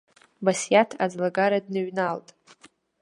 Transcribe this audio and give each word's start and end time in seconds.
Басиаҭ 0.45 0.89
аӡлагара 1.03 1.59
дныҩналт. 1.65 2.27